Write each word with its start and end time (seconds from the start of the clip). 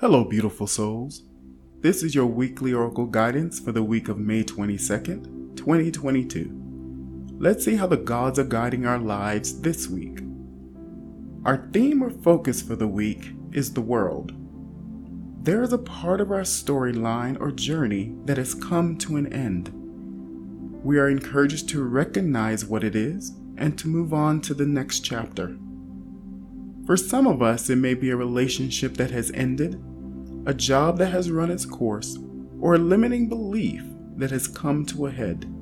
Hello, 0.00 0.24
beautiful 0.24 0.66
souls. 0.66 1.24
This 1.82 2.02
is 2.02 2.14
your 2.14 2.24
weekly 2.24 2.72
oracle 2.72 3.04
guidance 3.04 3.60
for 3.60 3.70
the 3.70 3.82
week 3.82 4.08
of 4.08 4.16
May 4.16 4.42
22nd, 4.42 5.54
2022. 5.58 7.36
Let's 7.38 7.66
see 7.66 7.76
how 7.76 7.86
the 7.86 7.98
gods 7.98 8.38
are 8.38 8.44
guiding 8.44 8.86
our 8.86 8.98
lives 8.98 9.60
this 9.60 9.88
week. 9.88 10.20
Our 11.44 11.68
theme 11.70 12.02
or 12.02 12.08
focus 12.08 12.62
for 12.62 12.76
the 12.76 12.88
week 12.88 13.32
is 13.52 13.74
the 13.74 13.82
world. 13.82 14.32
There 15.44 15.62
is 15.62 15.74
a 15.74 15.78
part 15.78 16.22
of 16.22 16.30
our 16.30 16.44
storyline 16.44 17.38
or 17.38 17.52
journey 17.52 18.14
that 18.24 18.38
has 18.38 18.54
come 18.54 18.96
to 19.00 19.16
an 19.16 19.30
end. 19.30 19.70
We 20.82 20.98
are 20.98 21.10
encouraged 21.10 21.68
to 21.68 21.84
recognize 21.84 22.64
what 22.64 22.84
it 22.84 22.96
is 22.96 23.34
and 23.58 23.78
to 23.78 23.86
move 23.86 24.14
on 24.14 24.40
to 24.40 24.54
the 24.54 24.64
next 24.64 25.00
chapter. 25.00 25.58
For 26.86 26.96
some 26.96 27.26
of 27.26 27.42
us, 27.42 27.68
it 27.68 27.76
may 27.76 27.92
be 27.92 28.08
a 28.08 28.16
relationship 28.16 28.96
that 28.96 29.10
has 29.10 29.30
ended 29.32 29.78
a 30.46 30.54
job 30.54 30.98
that 30.98 31.12
has 31.12 31.30
run 31.30 31.50
its 31.50 31.66
course, 31.66 32.18
or 32.60 32.74
a 32.74 32.78
limiting 32.78 33.28
belief 33.28 33.82
that 34.16 34.30
has 34.30 34.48
come 34.48 34.84
to 34.86 35.06
a 35.06 35.10
head. 35.10 35.52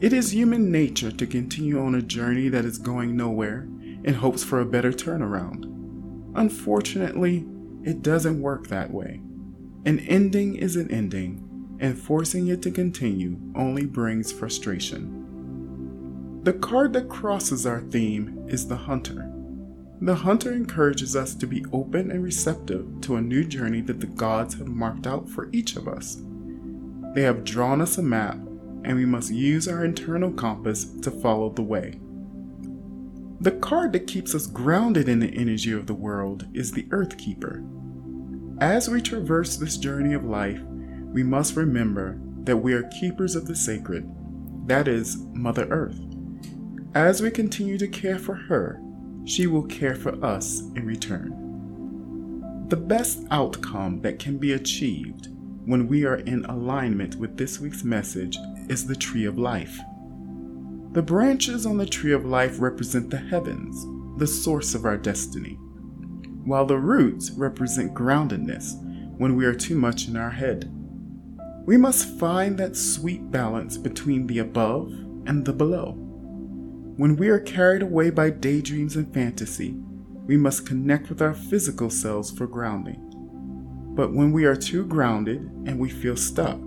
It 0.00 0.12
is 0.12 0.32
human 0.32 0.70
nature 0.70 1.10
to 1.10 1.26
continue 1.26 1.80
on 1.80 1.94
a 1.94 2.02
journey 2.02 2.48
that 2.48 2.64
is 2.64 2.78
going 2.78 3.16
nowhere 3.16 3.68
in 4.04 4.14
hopes 4.14 4.44
for 4.44 4.60
a 4.60 4.66
better 4.66 4.92
turnaround. 4.92 5.64
Unfortunately, 6.34 7.46
it 7.82 8.02
doesn't 8.02 8.40
work 8.40 8.68
that 8.68 8.92
way. 8.92 9.20
An 9.84 10.00
ending 10.00 10.56
is 10.56 10.76
an 10.76 10.90
ending, 10.90 11.76
and 11.80 11.98
forcing 11.98 12.48
it 12.48 12.62
to 12.62 12.70
continue 12.70 13.38
only 13.54 13.86
brings 13.86 14.32
frustration. 14.32 16.40
The 16.44 16.52
card 16.52 16.92
that 16.92 17.08
crosses 17.08 17.66
our 17.66 17.80
theme 17.80 18.44
is 18.48 18.68
the 18.68 18.76
Hunter. 18.76 19.32
The 20.00 20.14
hunter 20.14 20.52
encourages 20.52 21.16
us 21.16 21.34
to 21.34 21.46
be 21.46 21.64
open 21.72 22.12
and 22.12 22.22
receptive 22.22 23.00
to 23.00 23.16
a 23.16 23.20
new 23.20 23.44
journey 23.44 23.80
that 23.82 23.98
the 23.98 24.06
gods 24.06 24.54
have 24.54 24.68
marked 24.68 25.08
out 25.08 25.28
for 25.28 25.48
each 25.52 25.74
of 25.74 25.88
us. 25.88 26.22
They 27.14 27.22
have 27.22 27.42
drawn 27.42 27.80
us 27.80 27.98
a 27.98 28.02
map, 28.02 28.36
and 28.84 28.94
we 28.94 29.04
must 29.04 29.32
use 29.32 29.66
our 29.66 29.84
internal 29.84 30.30
compass 30.32 30.84
to 30.84 31.10
follow 31.10 31.50
the 31.50 31.62
way. 31.62 31.98
The 33.40 33.52
card 33.52 33.92
that 33.92 34.06
keeps 34.06 34.36
us 34.36 34.46
grounded 34.46 35.08
in 35.08 35.18
the 35.18 35.34
energy 35.34 35.72
of 35.72 35.86
the 35.86 35.94
world 35.94 36.46
is 36.54 36.70
the 36.70 36.86
Earth 36.92 37.18
Keeper. 37.18 37.64
As 38.60 38.88
we 38.88 39.00
traverse 39.00 39.56
this 39.56 39.76
journey 39.76 40.14
of 40.14 40.24
life, 40.24 40.60
we 41.12 41.24
must 41.24 41.56
remember 41.56 42.20
that 42.44 42.56
we 42.56 42.72
are 42.72 42.90
keepers 43.00 43.34
of 43.34 43.46
the 43.46 43.56
sacred, 43.56 44.08
that 44.68 44.86
is, 44.86 45.18
Mother 45.32 45.66
Earth. 45.70 46.00
As 46.94 47.20
we 47.20 47.30
continue 47.30 47.78
to 47.78 47.88
care 47.88 48.18
for 48.18 48.34
her, 48.34 48.80
she 49.28 49.46
will 49.46 49.64
care 49.64 49.94
for 49.94 50.24
us 50.24 50.60
in 50.74 50.86
return. 50.86 52.66
The 52.68 52.76
best 52.76 53.26
outcome 53.30 54.00
that 54.00 54.18
can 54.18 54.38
be 54.38 54.54
achieved 54.54 55.28
when 55.66 55.86
we 55.86 56.06
are 56.06 56.16
in 56.16 56.46
alignment 56.46 57.16
with 57.16 57.36
this 57.36 57.60
week's 57.60 57.84
message 57.84 58.38
is 58.70 58.86
the 58.86 58.96
tree 58.96 59.26
of 59.26 59.38
life. 59.38 59.78
The 60.92 61.02
branches 61.02 61.66
on 61.66 61.76
the 61.76 61.84
tree 61.84 62.12
of 62.12 62.24
life 62.24 62.58
represent 62.58 63.10
the 63.10 63.18
heavens, 63.18 63.86
the 64.18 64.26
source 64.26 64.74
of 64.74 64.86
our 64.86 64.96
destiny, 64.96 65.58
while 66.44 66.64
the 66.64 66.78
roots 66.78 67.30
represent 67.30 67.94
groundedness 67.94 68.82
when 69.18 69.36
we 69.36 69.44
are 69.44 69.54
too 69.54 69.76
much 69.76 70.08
in 70.08 70.16
our 70.16 70.30
head. 70.30 70.72
We 71.66 71.76
must 71.76 72.18
find 72.18 72.56
that 72.58 72.76
sweet 72.76 73.30
balance 73.30 73.76
between 73.76 74.26
the 74.26 74.38
above 74.38 74.90
and 75.26 75.44
the 75.44 75.52
below. 75.52 76.07
When 76.98 77.14
we 77.14 77.28
are 77.28 77.38
carried 77.38 77.82
away 77.82 78.10
by 78.10 78.30
daydreams 78.30 78.96
and 78.96 79.14
fantasy, 79.14 79.76
we 80.26 80.36
must 80.36 80.66
connect 80.66 81.08
with 81.08 81.22
our 81.22 81.32
physical 81.32 81.90
selves 81.90 82.32
for 82.32 82.48
grounding. 82.48 82.98
But 83.94 84.12
when 84.12 84.32
we 84.32 84.46
are 84.46 84.56
too 84.56 84.84
grounded 84.84 85.42
and 85.64 85.78
we 85.78 85.90
feel 85.90 86.16
stuck, 86.16 86.58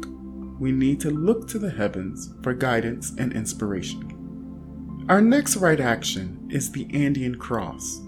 we 0.58 0.72
need 0.72 1.02
to 1.02 1.10
look 1.10 1.50
to 1.50 1.60
the 1.60 1.72
heavens 1.72 2.34
for 2.44 2.54
guidance 2.54 3.12
and 3.18 3.34
inspiration. 3.34 5.06
Our 5.10 5.20
next 5.20 5.58
right 5.58 5.82
action 5.82 6.48
is 6.50 6.72
the 6.72 6.88
Andean 6.94 7.36
Cross. 7.36 8.00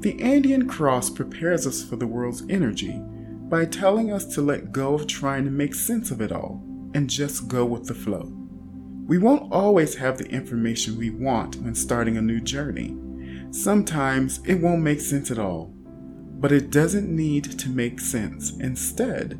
The 0.00 0.20
Andean 0.20 0.66
Cross 0.66 1.10
prepares 1.10 1.64
us 1.64 1.84
for 1.84 1.94
the 1.94 2.08
world's 2.08 2.42
energy 2.50 3.00
by 3.48 3.66
telling 3.66 4.12
us 4.12 4.24
to 4.34 4.42
let 4.42 4.72
go 4.72 4.94
of 4.94 5.06
trying 5.06 5.44
to 5.44 5.52
make 5.52 5.76
sense 5.76 6.10
of 6.10 6.20
it 6.20 6.32
all 6.32 6.60
and 6.92 7.08
just 7.08 7.46
go 7.46 7.64
with 7.64 7.86
the 7.86 7.94
flow. 7.94 8.45
We 9.06 9.18
won't 9.18 9.52
always 9.52 9.94
have 9.96 10.18
the 10.18 10.28
information 10.28 10.98
we 10.98 11.10
want 11.10 11.56
when 11.56 11.76
starting 11.76 12.16
a 12.16 12.22
new 12.22 12.40
journey. 12.40 12.96
Sometimes 13.52 14.40
it 14.44 14.56
won't 14.56 14.82
make 14.82 15.00
sense 15.00 15.30
at 15.30 15.38
all, 15.38 15.72
but 16.40 16.50
it 16.50 16.70
doesn't 16.70 17.08
need 17.08 17.44
to 17.60 17.68
make 17.68 18.00
sense. 18.00 18.56
Instead, 18.58 19.38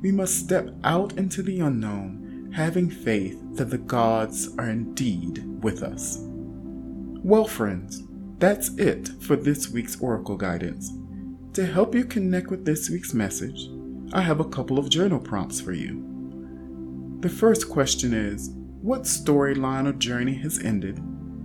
we 0.00 0.12
must 0.12 0.38
step 0.38 0.70
out 0.84 1.14
into 1.14 1.42
the 1.42 1.58
unknown, 1.58 2.52
having 2.54 2.88
faith 2.88 3.36
that 3.56 3.70
the 3.70 3.78
gods 3.78 4.56
are 4.56 4.70
indeed 4.70 5.44
with 5.64 5.82
us. 5.82 6.18
Well, 6.20 7.44
friends, 7.44 8.04
that's 8.38 8.68
it 8.76 9.08
for 9.20 9.34
this 9.34 9.68
week's 9.68 10.00
Oracle 10.00 10.36
guidance. 10.36 10.92
To 11.54 11.66
help 11.66 11.92
you 11.92 12.04
connect 12.04 12.50
with 12.50 12.64
this 12.64 12.88
week's 12.88 13.12
message, 13.12 13.68
I 14.12 14.20
have 14.20 14.38
a 14.38 14.48
couple 14.48 14.78
of 14.78 14.88
journal 14.88 15.18
prompts 15.18 15.60
for 15.60 15.72
you. 15.72 16.04
The 17.18 17.28
first 17.28 17.68
question 17.68 18.14
is 18.14 18.54
what 18.80 19.02
storyline 19.02 19.88
or 19.88 19.92
journey 19.92 20.34
has 20.34 20.60
ended, 20.60 20.98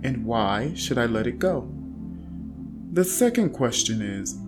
and 0.04 0.24
why 0.24 0.72
should 0.74 0.98
I 0.98 1.06
let 1.06 1.26
it 1.26 1.40
go? 1.40 1.68
The 2.92 3.04
second 3.04 3.50
question 3.50 4.00
is 4.00 4.38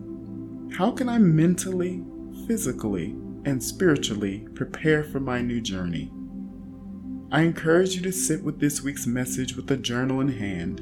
How 0.76 0.92
can 0.92 1.08
I 1.08 1.18
mentally, 1.18 2.04
physically, 2.46 3.16
and 3.44 3.62
spiritually 3.62 4.46
prepare 4.54 5.02
for 5.02 5.18
my 5.18 5.40
new 5.40 5.60
journey? 5.60 6.12
I 7.32 7.42
encourage 7.42 7.96
you 7.96 8.02
to 8.02 8.12
sit 8.12 8.44
with 8.44 8.60
this 8.60 8.82
week's 8.82 9.06
message 9.06 9.56
with 9.56 9.68
a 9.72 9.76
journal 9.76 10.20
in 10.20 10.28
hand. 10.28 10.80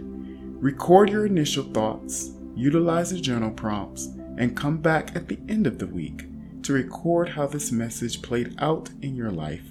Record 0.62 1.08
your 1.08 1.24
initial 1.24 1.64
thoughts, 1.64 2.32
utilize 2.54 3.10
the 3.10 3.20
journal 3.20 3.50
prompts, 3.50 4.08
and 4.36 4.54
come 4.54 4.76
back 4.76 5.16
at 5.16 5.28
the 5.28 5.38
end 5.48 5.66
of 5.66 5.78
the 5.78 5.86
week 5.86 6.26
to 6.64 6.74
record 6.74 7.30
how 7.30 7.46
this 7.46 7.72
message 7.72 8.20
played 8.20 8.54
out 8.58 8.90
in 9.00 9.16
your 9.16 9.30
life. 9.30 9.64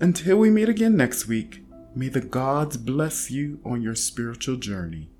Until 0.00 0.36
we 0.36 0.50
meet 0.50 0.68
again 0.68 0.96
next 0.96 1.28
week, 1.28 1.61
may 1.94 2.08
the 2.08 2.20
gods 2.20 2.76
bless 2.76 3.30
you 3.30 3.60
on 3.64 3.82
your 3.82 3.94
spiritual 3.94 4.56
journey. 4.56 5.11